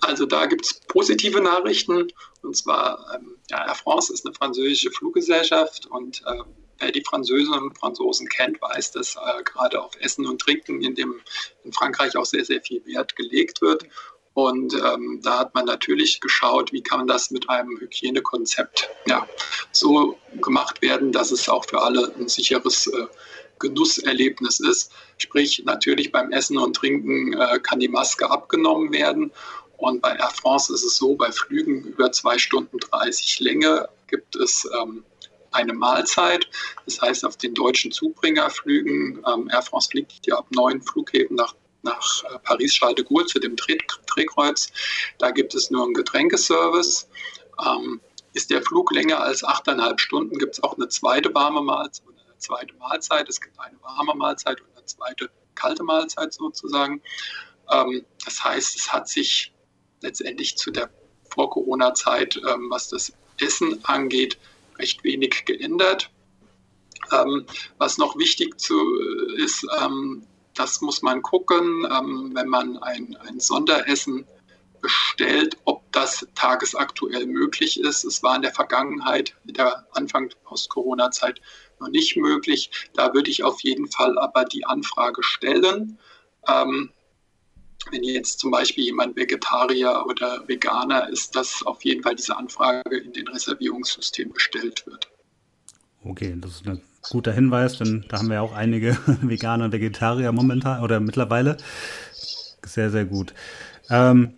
[0.00, 2.08] Also da gibt es positive Nachrichten.
[2.42, 6.42] Und zwar, ähm, ja, Air France ist eine französische Fluggesellschaft und äh,
[6.78, 10.94] wer die Französinnen und Franzosen kennt, weiß, dass äh, gerade auf Essen und Trinken in,
[10.94, 11.20] dem,
[11.64, 13.84] in Frankreich auch sehr, sehr viel Wert gelegt wird.
[14.32, 19.28] Und ähm, da hat man natürlich geschaut, wie kann das mit einem Hygienekonzept ja,
[19.72, 23.06] so gemacht werden, dass es auch für alle ein sicheres äh,
[23.58, 24.92] Genusserlebnis ist.
[25.18, 29.32] Sprich, natürlich beim Essen und Trinken äh, kann die Maske abgenommen werden.
[29.80, 34.36] Und bei Air France ist es so, bei Flügen über zwei Stunden 30 Länge gibt
[34.36, 35.04] es ähm,
[35.52, 36.46] eine Mahlzeit.
[36.84, 41.54] Das heißt, auf den deutschen Zubringerflügen, ähm, Air France fliegt ja ab neun Flughäfen nach,
[41.82, 44.70] nach äh, Paris-Charles de Gaulle zu dem Dreh, Drehkreuz.
[45.18, 47.08] Da gibt es nur einen Getränkeservice.
[47.66, 48.02] Ähm,
[48.34, 52.38] ist der Flug länger als achteinhalb Stunden, gibt es auch eine zweite warme Mahlzeit, eine
[52.38, 53.28] zweite Mahlzeit.
[53.30, 57.00] Es gibt eine warme Mahlzeit und eine zweite kalte Mahlzeit sozusagen.
[57.70, 59.52] Ähm, das heißt, es hat sich
[60.00, 60.90] letztendlich zu der
[61.30, 64.38] Vor-Corona-Zeit, ähm, was das Essen angeht,
[64.78, 66.10] recht wenig geändert.
[67.12, 67.46] Ähm,
[67.78, 68.78] was noch wichtig zu,
[69.36, 74.26] ist, ähm, das muss man gucken, ähm, wenn man ein, ein Sonderessen
[74.80, 78.04] bestellt, ob das tagesaktuell möglich ist.
[78.04, 81.40] Es war in der Vergangenheit, in der Anfang Post-Corona-Zeit
[81.78, 82.70] noch nicht möglich.
[82.94, 85.98] Da würde ich auf jeden Fall aber die Anfrage stellen.
[86.48, 86.90] Ähm,
[87.90, 92.96] wenn jetzt zum Beispiel jemand Vegetarier oder Veganer ist, dass auf jeden Fall diese Anfrage
[92.98, 95.10] in den Reservierungssystem gestellt wird.
[96.04, 99.72] Okay, das ist ein guter Hinweis, denn da haben wir ja auch einige Veganer und
[99.72, 101.56] Vegetarier momentan oder mittlerweile.
[102.64, 103.34] Sehr, sehr gut.
[103.88, 104.34] Ähm,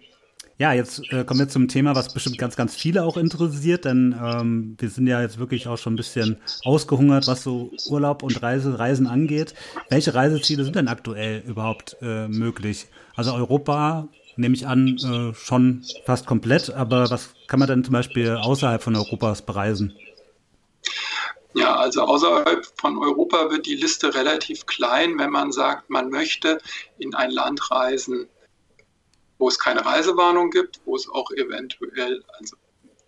[0.59, 4.15] ja, jetzt äh, kommen wir zum Thema, was bestimmt ganz, ganz viele auch interessiert, denn
[4.23, 8.41] ähm, wir sind ja jetzt wirklich auch schon ein bisschen ausgehungert, was so Urlaub und
[8.43, 9.55] Reise, Reisen angeht.
[9.89, 12.87] Welche Reiseziele sind denn aktuell überhaupt äh, möglich?
[13.15, 17.93] Also Europa nehme ich an, äh, schon fast komplett, aber was kann man denn zum
[17.93, 19.95] Beispiel außerhalb von Europas bereisen?
[21.55, 26.59] Ja, also außerhalb von Europa wird die Liste relativ klein, wenn man sagt, man möchte
[26.99, 28.27] in ein Land reisen,
[29.39, 32.57] wo es keine Reisewarnung gibt, wo es auch eventuell, also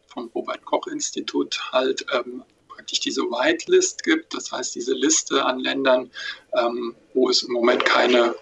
[0.08, 6.10] vom Robert-Koch-Institut halt ähm, praktisch diese Whitelist gibt, das heißt diese Liste an Ländern,
[6.52, 8.34] ähm, wo es im Moment keine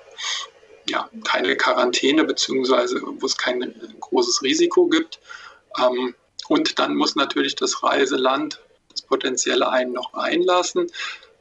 [0.92, 5.20] ja, keine Quarantäne beziehungsweise wo es kein großes Risiko gibt.
[5.78, 6.14] Ähm,
[6.48, 10.90] und dann muss natürlich das Reiseland das potenzielle einen noch einlassen.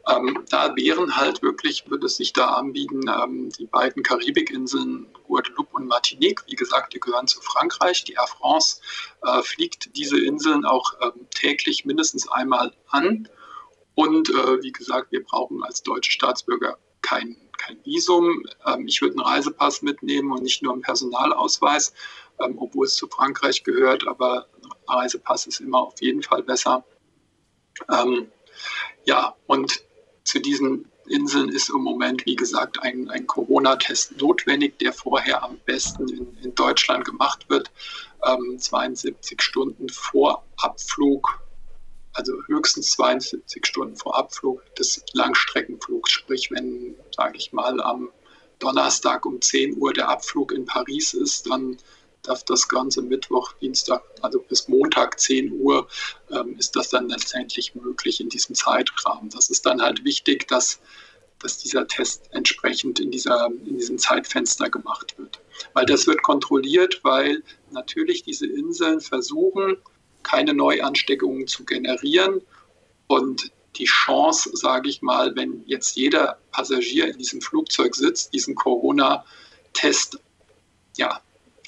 [0.08, 5.76] Ähm, da wären halt wirklich, würde es sich da anbieten, ähm, die beiden Karibikinseln Guadeloupe
[5.76, 6.44] und Martinique.
[6.48, 8.06] Wie gesagt, die gehören zu Frankreich.
[8.06, 8.82] Die Air France
[9.24, 13.28] äh, fliegt diese Inseln auch ähm, täglich mindestens einmal an.
[13.94, 18.44] Und äh, wie gesagt, wir brauchen als deutsche Staatsbürger kein, kein Visum.
[18.66, 21.94] Ähm, ich würde einen Reisepass mitnehmen und nicht nur einen Personalausweis,
[22.40, 26.84] ähm, obwohl es zu Frankreich gehört, aber ein Reisepass ist immer auf jeden Fall besser.
[27.90, 28.32] Ähm,
[29.06, 29.84] ja, und
[30.24, 35.58] zu diesen Inseln ist im Moment, wie gesagt, ein, ein Corona-Test notwendig, der vorher am
[35.66, 37.72] besten in, in Deutschland gemacht wird.
[38.58, 41.11] 72 Stunden vor Abflug
[42.72, 46.12] höchstens 72 Stunden vor Abflug des Langstreckenflugs.
[46.12, 48.10] Sprich, wenn, sage ich mal, am
[48.60, 51.78] Donnerstag um 10 Uhr der Abflug in Paris ist, dann
[52.22, 55.88] darf das Ganze Mittwoch, Dienstag, also bis Montag 10 Uhr
[56.32, 59.30] ähm, ist das dann letztendlich möglich in diesem Zeitrahmen.
[59.32, 60.80] Das ist dann halt wichtig, dass,
[61.40, 65.42] dass dieser Test entsprechend in, dieser, in diesem Zeitfenster gemacht wird.
[65.74, 69.78] Weil das wird kontrolliert, weil natürlich diese Inseln versuchen,
[70.24, 72.42] keine Neuansteckungen zu generieren.
[73.12, 78.56] Und die Chance, sage ich mal, wenn jetzt jeder Passagier in diesem Flugzeug sitzt, diesen
[78.56, 80.18] Corona-Test
[80.96, 81.20] ja,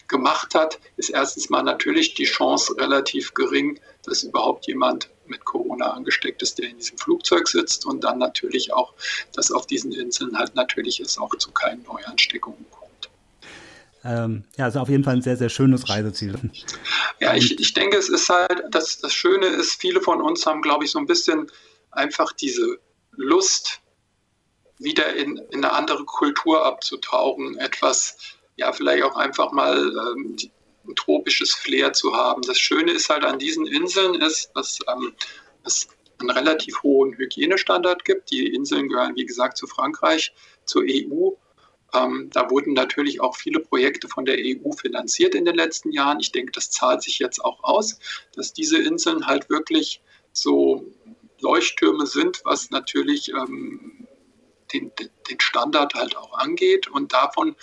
[0.07, 5.91] gemacht hat, ist erstens mal natürlich die Chance relativ gering, dass überhaupt jemand mit Corona
[5.91, 8.93] angesteckt ist, der in diesem Flugzeug sitzt und dann natürlich auch,
[9.33, 12.82] dass auf diesen Inseln halt natürlich es auch zu keinen Neuansteckungen kommt.
[14.05, 16.35] Ähm, ja, also auf jeden Fall ein sehr, sehr schönes Reiseziel.
[17.19, 20.61] Ja, ich, ich denke, es ist halt, das, das Schöne ist, viele von uns haben,
[20.61, 21.49] glaube ich, so ein bisschen
[21.91, 22.79] einfach diese
[23.11, 23.81] Lust,
[24.79, 28.17] wieder in, in eine andere Kultur abzutauchen, etwas,
[28.57, 30.35] ja, vielleicht auch einfach mal ähm,
[30.85, 32.41] ein tropisches Flair zu haben.
[32.41, 35.13] Das Schöne ist halt an diesen Inseln ist, dass ähm,
[35.63, 35.87] es
[36.19, 38.31] einen relativ hohen Hygienestandard gibt.
[38.31, 40.33] Die Inseln gehören, wie gesagt, zu Frankreich,
[40.65, 41.31] zur EU.
[41.93, 46.19] Ähm, da wurden natürlich auch viele Projekte von der EU finanziert in den letzten Jahren.
[46.19, 47.99] Ich denke, das zahlt sich jetzt auch aus,
[48.35, 50.01] dass diese Inseln halt wirklich
[50.31, 50.85] so
[51.39, 54.07] Leuchttürme sind, was natürlich ähm,
[54.73, 54.91] den,
[55.29, 56.87] den Standard halt auch angeht.
[56.87, 57.55] Und davon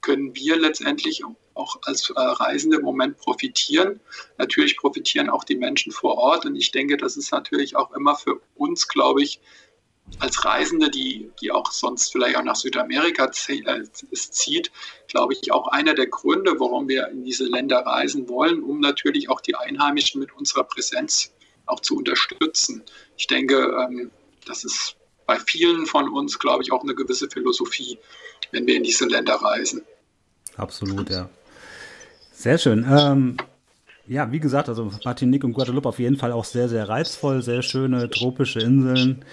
[0.00, 1.22] können wir letztendlich
[1.54, 4.00] auch als äh, Reisende im Moment profitieren.
[4.36, 6.46] Natürlich profitieren auch die Menschen vor Ort.
[6.46, 9.40] Und ich denke, das ist natürlich auch immer für uns, glaube ich,
[10.18, 14.70] als Reisende, die, die auch sonst vielleicht auch nach Südamerika äh, zieht,
[15.06, 19.28] glaube ich, auch einer der Gründe, warum wir in diese Länder reisen wollen, um natürlich
[19.30, 21.32] auch die Einheimischen mit unserer Präsenz
[21.66, 22.82] auch zu unterstützen.
[23.16, 24.10] Ich denke, ähm,
[24.46, 27.98] das ist bei vielen von uns, glaube ich, auch eine gewisse Philosophie,
[28.50, 29.82] wenn wir in diese Länder reisen.
[30.56, 31.28] Absolut, ja.
[32.32, 32.86] Sehr schön.
[32.90, 33.36] Ähm,
[34.06, 37.62] ja, wie gesagt, also Martinique und Guadeloupe auf jeden Fall auch sehr, sehr reizvoll, sehr
[37.62, 39.24] schöne tropische Inseln.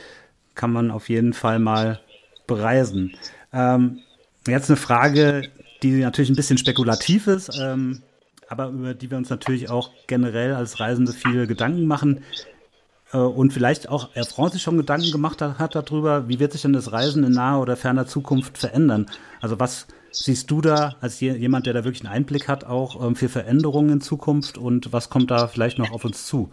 [0.55, 1.99] Kann man auf jeden Fall mal
[2.47, 3.15] bereisen.
[3.53, 3.99] Ähm,
[4.47, 5.49] jetzt eine Frage,
[5.83, 8.01] die natürlich ein bisschen spekulativ ist, ähm,
[8.47, 12.21] aber über die wir uns natürlich auch generell als Reisende viele Gedanken machen.
[13.11, 16.51] Äh, und vielleicht auch Air France sich schon Gedanken gemacht hat, hat darüber, wie wird
[16.51, 19.07] sich denn das Reisen in naher oder ferner Zukunft verändern?
[19.41, 23.15] Also was siehst du da als jemand, der da wirklich einen Einblick hat, auch ähm,
[23.15, 26.49] für Veränderungen in Zukunft und was kommt da vielleicht noch auf uns zu?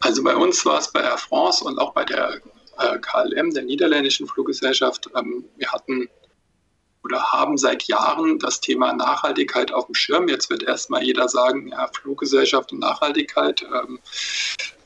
[0.00, 2.40] Also bei uns war es bei Air France und auch bei der
[2.78, 6.08] äh, KLM, der niederländischen Fluggesellschaft, ähm, wir hatten
[7.04, 10.28] oder haben seit Jahren das Thema Nachhaltigkeit auf dem Schirm.
[10.28, 14.00] Jetzt wird erstmal jeder sagen, ja, Fluggesellschaft und Nachhaltigkeit, ähm,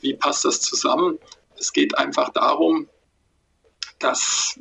[0.01, 1.19] wie passt das zusammen?
[1.57, 2.89] Es geht einfach darum,
[3.99, 4.59] dass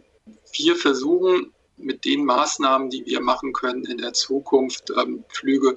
[0.53, 5.75] wir versuchen, mit den Maßnahmen, die wir machen können, in der Zukunft ähm, Flüge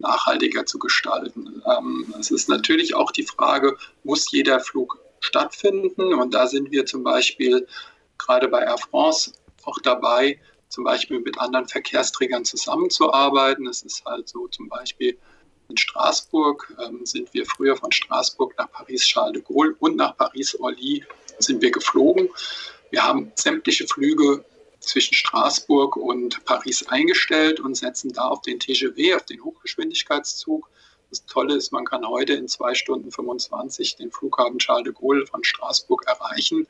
[0.00, 1.62] nachhaltiger zu gestalten.
[1.66, 6.14] Ähm, es ist natürlich auch die Frage, muss jeder Flug stattfinden?
[6.14, 7.66] Und da sind wir zum Beispiel
[8.18, 9.32] gerade bei Air France
[9.64, 13.66] auch dabei, zum Beispiel mit anderen Verkehrsträgern zusammenzuarbeiten.
[13.66, 15.18] Es ist halt so zum Beispiel
[15.68, 21.04] in Straßburg ähm, sind wir früher von Straßburg nach Paris-Charles de Gaulle und nach Paris-Orly
[21.38, 22.28] sind wir geflogen.
[22.90, 24.44] Wir haben sämtliche Flüge
[24.80, 30.68] zwischen Straßburg und Paris eingestellt und setzen da auf den TGV, auf den Hochgeschwindigkeitszug.
[31.10, 35.26] Das Tolle ist, man kann heute in zwei Stunden 25 den Flughafen Charles de Gaulle
[35.26, 36.66] von Straßburg erreichen.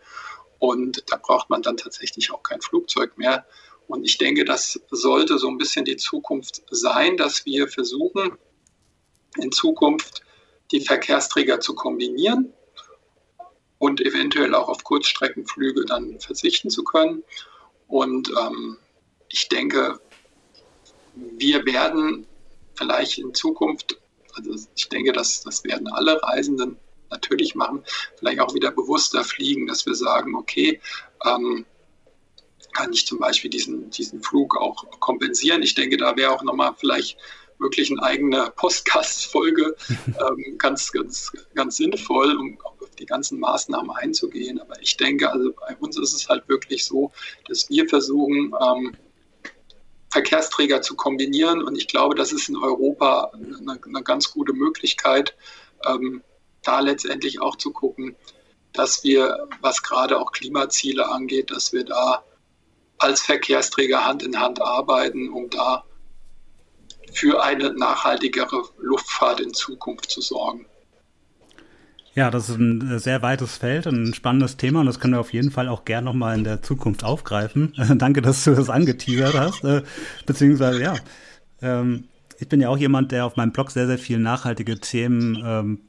[0.58, 3.46] Und da braucht man dann tatsächlich auch kein Flugzeug mehr.
[3.86, 8.38] Und ich denke, das sollte so ein bisschen die Zukunft sein, dass wir versuchen,
[9.36, 10.22] in Zukunft
[10.70, 12.52] die Verkehrsträger zu kombinieren
[13.78, 17.24] und eventuell auch auf Kurzstreckenflüge dann verzichten zu können.
[17.90, 18.78] Und ähm,
[19.28, 20.00] ich denke,
[21.14, 22.26] wir werden
[22.76, 23.98] vielleicht in Zukunft,
[24.34, 26.78] also ich denke, dass das werden alle Reisenden
[27.10, 27.84] natürlich machen,
[28.16, 30.80] vielleicht auch wieder bewusster fliegen, dass wir sagen, okay,
[31.26, 31.66] ähm,
[32.72, 35.62] kann ich zum Beispiel diesen, diesen Flug auch kompensieren.
[35.62, 37.18] Ich denke, da wäre auch nochmal vielleicht
[37.58, 39.74] wirklich eine eigene Podcast-Folge
[40.06, 42.56] ähm, ganz, ganz, ganz sinnvoll, um
[42.98, 44.60] die ganzen Maßnahmen einzugehen.
[44.60, 47.12] Aber ich denke, also bei uns ist es halt wirklich so,
[47.48, 48.96] dass wir versuchen, ähm,
[50.10, 51.62] Verkehrsträger zu kombinieren.
[51.62, 55.36] Und ich glaube, das ist in Europa eine, eine ganz gute Möglichkeit,
[55.86, 56.22] ähm,
[56.62, 58.16] da letztendlich auch zu gucken,
[58.72, 62.24] dass wir, was gerade auch Klimaziele angeht, dass wir da
[62.98, 65.84] als Verkehrsträger Hand in Hand arbeiten, um da
[67.12, 70.66] für eine nachhaltigere Luftfahrt in Zukunft zu sorgen.
[72.14, 75.20] Ja, das ist ein sehr weites Feld und ein spannendes Thema und das können wir
[75.20, 77.72] auf jeden Fall auch gern nochmal in der Zukunft aufgreifen.
[77.98, 79.64] Danke, dass du das angeteasert hast.
[79.64, 79.82] Äh,
[80.26, 80.94] beziehungsweise, ja,
[81.62, 82.04] ähm,
[82.38, 85.80] ich bin ja auch jemand, der auf meinem Blog sehr, sehr viele nachhaltige Themen ähm,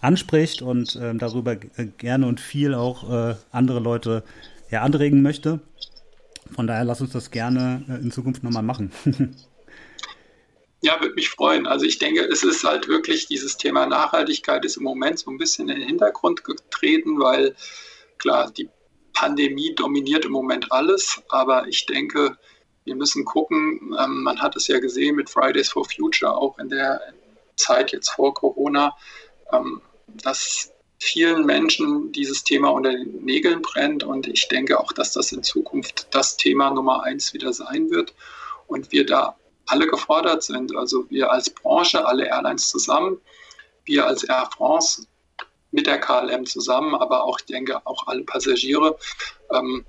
[0.00, 4.22] anspricht und ähm, darüber gerne und viel auch äh, andere Leute
[4.70, 5.60] ja, anregen möchte.
[6.52, 8.90] Von daher lass uns das gerne äh, in Zukunft nochmal machen.
[10.82, 11.66] Ja, würde mich freuen.
[11.66, 15.36] Also ich denke, es ist halt wirklich dieses Thema Nachhaltigkeit ist im Moment so ein
[15.36, 17.54] bisschen in den Hintergrund getreten, weil
[18.18, 18.70] klar, die
[19.12, 22.38] Pandemie dominiert im Moment alles, aber ich denke,
[22.84, 26.70] wir müssen gucken, ähm, man hat es ja gesehen mit Fridays for Future, auch in
[26.70, 27.00] der
[27.56, 28.96] Zeit jetzt vor Corona,
[29.52, 29.82] ähm,
[30.22, 35.32] dass vielen Menschen dieses Thema unter den Nägeln brennt und ich denke auch, dass das
[35.32, 38.14] in Zukunft das Thema Nummer eins wieder sein wird
[38.66, 39.36] und wir da
[39.70, 40.74] alle gefordert sind.
[40.76, 43.20] Also wir als Branche, alle Airlines zusammen,
[43.84, 45.06] wir als Air France
[45.70, 48.98] mit der KLM zusammen, aber auch, ich denke, auch alle Passagiere,
[49.52, 49.86] ähm,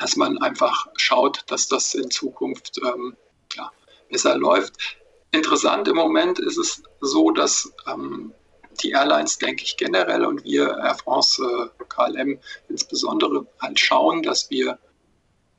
[0.00, 3.16] dass man einfach schaut, dass das in Zukunft ähm,
[3.54, 3.70] ja,
[4.10, 4.74] besser läuft.
[5.32, 8.32] Interessant im Moment ist es so, dass ähm,
[8.82, 14.50] die Airlines, denke ich, generell und wir Air France, äh, KLM insbesondere halt schauen, dass
[14.50, 14.78] wir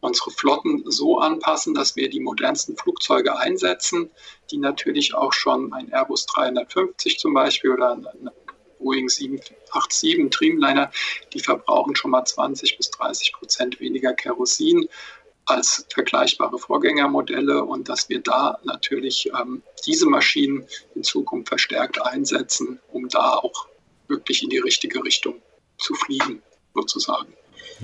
[0.02, 4.10] unsere Flotten so anpassen, dass wir die modernsten Flugzeuge einsetzen,
[4.50, 8.30] die natürlich auch schon ein Airbus 350 zum Beispiel oder ein
[8.80, 10.92] Boeing 787 Dreamliner,
[11.34, 14.88] die verbrauchen schon mal 20 bis 30 Prozent weniger Kerosin
[15.46, 22.80] als vergleichbare Vorgängermodelle und dass wir da natürlich ähm, diese Maschinen in Zukunft verstärkt einsetzen,
[22.92, 23.68] um da auch
[24.08, 25.42] wirklich in die richtige Richtung
[25.78, 26.42] zu fliegen,
[26.74, 27.34] sozusagen.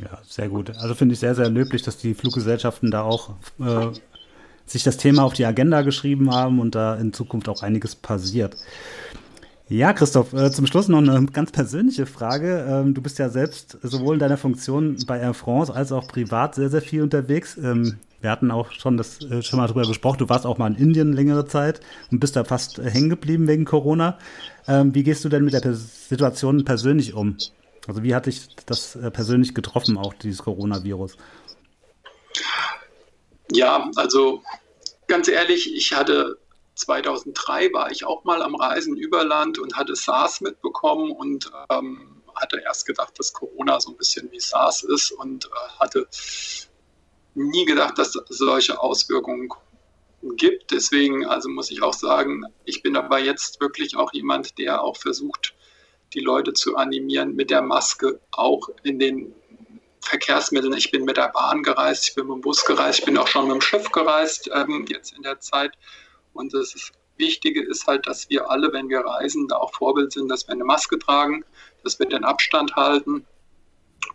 [0.02, 0.72] Ja, sehr gut.
[0.78, 3.88] Also finde ich sehr, sehr löblich, dass die Fluggesellschaften da auch äh,
[4.66, 8.58] sich das Thema auf die Agenda geschrieben haben und da in Zukunft auch einiges passiert.
[9.70, 12.66] Ja, Christoph, äh, zum Schluss noch eine ganz persönliche Frage.
[12.70, 16.56] Ähm, du bist ja selbst sowohl in deiner Funktion bei Air France als auch privat
[16.56, 17.58] sehr, sehr viel unterwegs.
[17.58, 20.20] Ähm, wir hatten auch schon das äh, schon mal drüber gesprochen.
[20.20, 21.82] Du warst auch mal in Indien längere Zeit
[22.12, 24.18] und bist da fast hängen geblieben wegen Corona.
[24.68, 27.36] Ähm, wie gehst du denn mit der Situation persönlich um?
[27.88, 31.18] Also wie hat dich das persönlich getroffen, auch dieses Coronavirus?
[33.52, 34.44] Ja, also
[35.08, 36.38] ganz ehrlich, ich hatte
[36.76, 42.22] 2003 war ich auch mal am Reisen über Land und hatte SARS mitbekommen und ähm,
[42.36, 46.08] hatte erst gedacht, dass Corona so ein bisschen wie SARS ist und äh, hatte
[47.34, 49.50] nie gedacht, dass es solche Auswirkungen
[50.36, 50.72] gibt.
[50.72, 54.98] Deswegen, also muss ich auch sagen, ich bin aber jetzt wirklich auch jemand, der auch
[54.98, 55.56] versucht,
[56.14, 59.34] die Leute zu animieren, mit der Maske auch in den
[60.02, 60.74] Verkehrsmitteln.
[60.74, 63.28] Ich bin mit der Bahn gereist, ich bin mit dem Bus gereist, ich bin auch
[63.28, 65.78] schon mit dem Schiff gereist, ähm, jetzt in der Zeit.
[66.34, 70.30] Und das Wichtige ist halt, dass wir alle, wenn wir reisen, da auch Vorbild sind,
[70.30, 71.44] dass wir eine Maske tragen,
[71.84, 73.26] dass wir den Abstand halten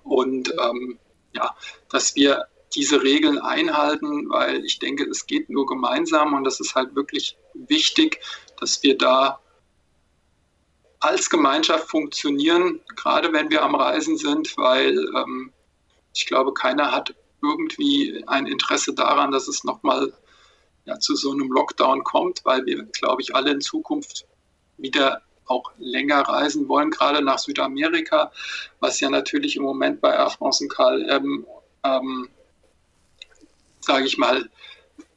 [0.04, 0.98] und ähm,
[1.34, 1.54] ja,
[1.90, 6.74] dass wir diese Regeln einhalten, weil ich denke, es geht nur gemeinsam und das ist
[6.74, 8.20] halt wirklich wichtig,
[8.58, 9.41] dass wir da
[11.02, 15.52] als Gemeinschaft funktionieren, gerade wenn wir am Reisen sind, weil ähm,
[16.14, 20.12] ich glaube, keiner hat irgendwie ein Interesse daran, dass es nochmal
[20.84, 24.26] ja, zu so einem Lockdown kommt, weil wir, glaube ich, alle in Zukunft
[24.76, 28.30] wieder auch länger reisen wollen, gerade nach Südamerika,
[28.78, 31.46] was ja natürlich im Moment bei Air France und KLM,
[31.82, 32.28] ähm,
[33.80, 34.48] sage ich mal,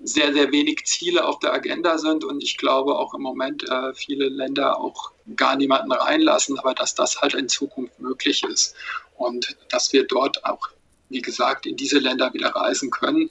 [0.03, 3.93] sehr, sehr wenig Ziele auf der Agenda sind und ich glaube auch im Moment äh,
[3.93, 8.75] viele Länder auch gar niemanden reinlassen, aber dass das halt in Zukunft möglich ist
[9.17, 10.67] und dass wir dort auch,
[11.09, 13.29] wie gesagt, in diese Länder wieder reisen können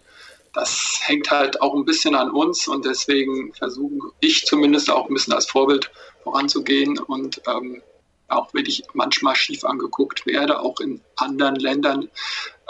[0.54, 5.14] das hängt halt auch ein bisschen an uns und deswegen versuche ich zumindest auch ein
[5.14, 5.90] bisschen als Vorbild
[6.22, 7.82] voranzugehen und ähm,
[8.28, 12.08] auch wenn ich manchmal schief angeguckt werde, auch in anderen Ländern,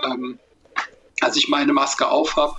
[0.02, 0.38] ähm,
[1.20, 2.56] als ich meine Maske auf habe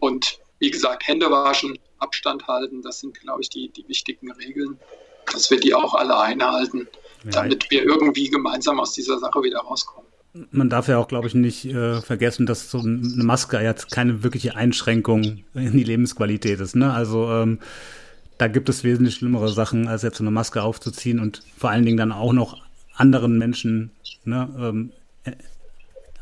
[0.00, 4.78] und wie gesagt, Hände waschen, Abstand halten, das sind, glaube ich, die, die wichtigen Regeln,
[5.32, 6.88] dass wir die auch alle einhalten,
[7.24, 7.30] ja.
[7.30, 10.06] damit wir irgendwie gemeinsam aus dieser Sache wieder rauskommen
[10.50, 14.22] man darf ja auch, glaube ich, nicht äh, vergessen, dass so eine Maske jetzt keine
[14.22, 16.76] wirkliche Einschränkung in die Lebensqualität ist.
[16.76, 16.92] Ne?
[16.92, 17.58] Also ähm,
[18.38, 21.84] da gibt es wesentlich schlimmere Sachen, als jetzt so eine Maske aufzuziehen und vor allen
[21.84, 22.60] Dingen dann auch noch
[22.94, 23.90] anderen Menschen,
[24.24, 24.92] ne, ähm,
[25.24, 25.32] äh,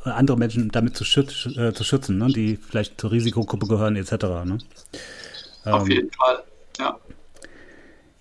[0.04, 4.12] andere Menschen damit zu, schütz, äh, zu schützen, ne, die vielleicht zur Risikogruppe gehören etc.
[4.44, 4.58] Ne?
[5.64, 6.44] Ähm, Auf jeden Fall,
[6.78, 6.98] ja.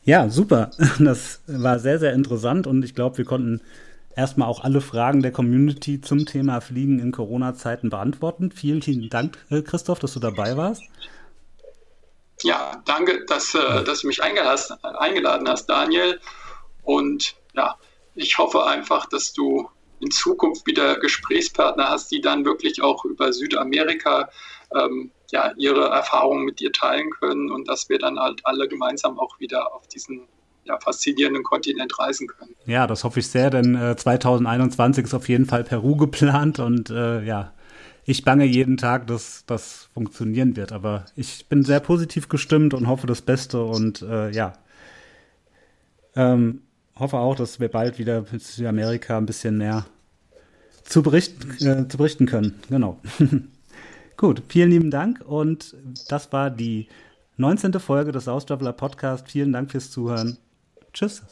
[0.05, 0.71] Ja, super.
[0.99, 3.61] Das war sehr, sehr interessant und ich glaube, wir konnten
[4.15, 8.51] erstmal auch alle Fragen der Community zum Thema Fliegen in Corona-Zeiten beantworten.
[8.51, 10.83] Vielen, vielen Dank, äh, Christoph, dass du dabei warst.
[12.41, 16.19] Ja, danke, dass, äh, dass du mich eingeladen hast, Daniel.
[16.83, 17.77] Und ja,
[18.15, 19.69] ich hoffe einfach, dass du
[20.03, 24.29] in Zukunft wieder Gesprächspartner hast, die dann wirklich auch über Südamerika
[24.75, 29.19] ähm, ja, ihre Erfahrungen mit dir teilen können und dass wir dann halt alle gemeinsam
[29.19, 30.27] auch wieder auf diesen
[30.65, 32.55] ja, faszinierenden Kontinent reisen können.
[32.65, 36.89] Ja, das hoffe ich sehr, denn äh, 2021 ist auf jeden Fall Peru geplant und
[36.89, 37.53] äh, ja,
[38.05, 40.71] ich bange jeden Tag, dass das funktionieren wird.
[40.71, 44.53] Aber ich bin sehr positiv gestimmt und hoffe das Beste und äh, ja,
[46.15, 46.63] ähm,
[46.95, 49.85] hoffe auch, dass wir bald wieder mit Südamerika ein bisschen mehr
[50.83, 52.59] zu berichten, äh, zu berichten können.
[52.69, 52.99] Genau.
[54.17, 55.75] Gut, vielen lieben Dank und
[56.07, 56.87] das war die
[57.37, 57.73] 19.
[57.79, 59.29] Folge des Austraveler Podcast.
[59.29, 60.37] Vielen Dank fürs Zuhören.
[60.93, 61.23] Tschüss.